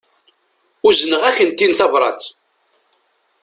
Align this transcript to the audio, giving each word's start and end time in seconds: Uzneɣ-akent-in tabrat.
Uzneɣ-akent-in 0.87 1.73
tabrat. 1.79 2.23